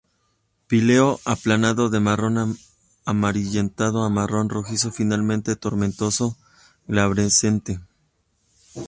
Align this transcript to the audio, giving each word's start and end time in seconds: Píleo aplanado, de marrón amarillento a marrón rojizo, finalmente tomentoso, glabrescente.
Píleo 0.65 1.19
aplanado, 1.25 1.91
de 1.91 1.99
marrón 1.99 2.57
amarillento 3.05 4.01
a 4.03 4.09
marrón 4.09 4.49
rojizo, 4.49 4.91
finalmente 4.91 5.55
tomentoso, 5.55 6.37
glabrescente. 6.87 7.79